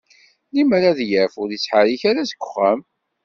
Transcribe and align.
Limmer 0.53 0.83
ad 0.91 0.99
yaf 1.09 1.33
ur 1.41 1.49
yettḥarrik 1.51 2.01
ara 2.09 2.29
seg 2.29 2.39
uxxam. 2.43 2.79